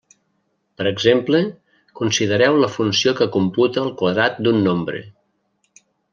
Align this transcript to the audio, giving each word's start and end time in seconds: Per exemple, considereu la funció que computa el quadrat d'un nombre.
Per 0.79 0.85
exemple, 0.91 1.41
considereu 1.99 2.57
la 2.63 2.71
funció 2.77 3.13
que 3.21 3.29
computa 3.37 3.85
el 3.87 3.93
quadrat 4.01 4.41
d'un 4.49 4.61
nombre. 4.71 5.05